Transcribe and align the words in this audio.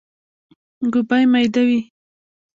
ګوبی 0.91 1.23
ميده 1.31 1.61
وي. 1.67 1.79